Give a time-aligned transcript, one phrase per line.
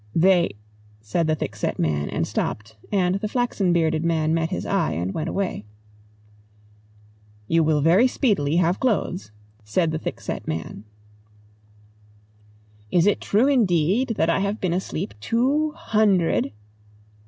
[0.15, 0.55] "They"
[0.99, 5.13] said the thickset man and stopped, and the flaxen bearded man met his eye and
[5.13, 5.63] went away.
[7.47, 9.29] "You will very speedily have clothes,"
[9.63, 10.85] said the thickset man.
[12.89, 16.51] "Is it true indeed, that I have been asleep two hundred